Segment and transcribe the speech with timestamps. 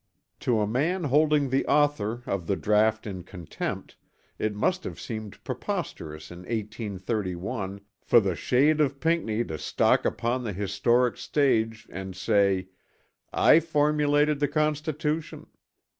[0.39, 3.97] To a man holding the author of the draught in contempt,
[4.39, 10.43] it must have seemed preposterous in 1831 for the shade of Pinckney to stalk upon
[10.43, 12.69] the historic stage and say,
[13.31, 15.45] I formulated the Constitution.